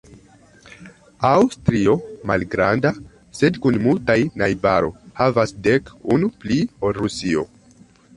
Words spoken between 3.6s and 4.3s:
kun multaj